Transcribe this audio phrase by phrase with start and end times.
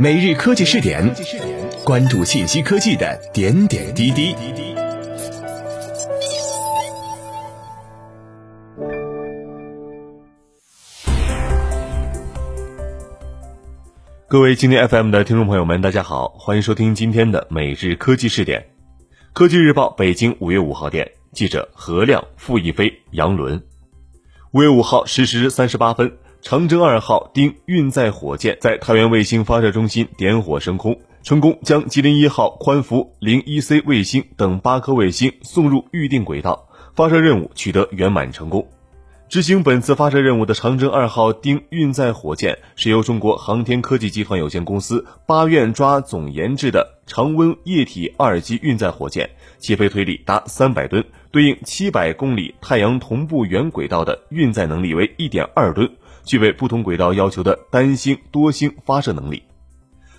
[0.00, 1.12] 每日科技试点，
[1.84, 4.32] 关注信息科技的点点滴滴。
[14.28, 18.64] 各位今天 FM 的听众朋友们，大家好，欢迎收听今天的每日科技试点。
[19.32, 23.60] 科技日报北京五月五号电，记者何亮、付一飞、杨伦。
[24.52, 26.18] 五月五号十时三十八分。
[26.40, 38.66] 长征二号丁运载火箭在太原卫星发射中心点火升空，成功将吉林一号宽幅零一 C 卫星等八颗卫星送入预定轨道，发射任务取得圆满成功。
[39.28, 49.28] 执行本次发射任务的长征二号丁运载火箭是由中国航天科技集团有限公司八院抓总研制的常温液体二级运载火箭，
[49.58, 55.90] 起飞推力达三百吨，对应七百公里太阳同步圆轨道的运载能力为一点二吨。
[56.28, 59.42] 具备不同轨道要求的单星、多星发射能力。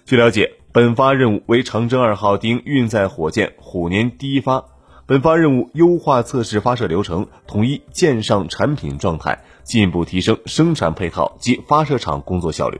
[0.05, 4.66] 据了解，本发任务为长征二号丁运载火箭虎年第一发。
[5.06, 12.80] 本发任务优化测试发射流程，统一舰上产品状态，进一步提升生产配套及发射场工作效率。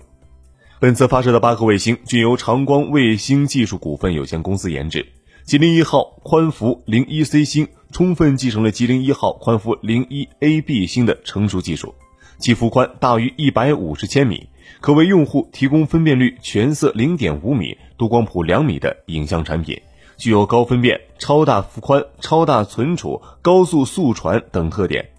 [0.80, 5.06] 本次发射的八颗卫星均由长光卫星技术股份有限公司研制。
[5.44, 11.94] 吉林一号宽幅零一 C 星充分继承了吉林一号宽幅零一 AB 星的成熟技术。
[12.40, 14.48] 其幅宽大于一百五十千米，
[14.80, 19.80] 可为用户提供分辨率全色零点五米、多光谱两米的影像产品，
[20.18, 25.10] 具有高分辨、超大幅宽、超大存储、高速速传等特点。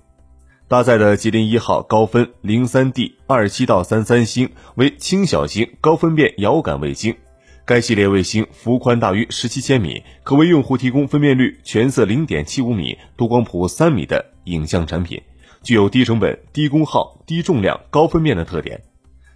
[0.67, 7.15] 搭载的吉林一号高分零三 D 二七到三三星为轻小型高分辨遥感卫星，
[7.67, 15.21] 该系列卫星幅宽大于十七千米，可为用户提供分辨率全色零点七五米、多光谱三米的影像产品。
[15.63, 18.81] 具有低成本、低功耗、低重量、高分辨的特点。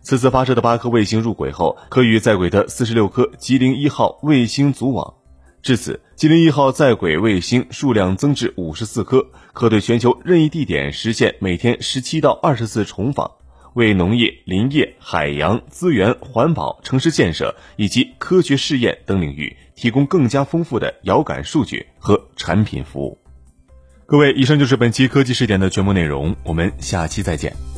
[0.02, 5.14] 此次发射的八颗卫星入轨后，可与在轨的四十六颗吉林一号卫星组网。
[5.62, 13.30] 至此，吉林一号在轨卫星数量增至五十四颗，可对全球任意地点实现每天十七到二十次重访，
[13.72, 23.16] 为农业、林业、海洋资源、环保、城市建设以及科学试验等领域提供更加丰富的遥感数据和产品服务。
[24.06, 27.73] 各位，以上就是本期科技视点的全部内容，我们下期再见。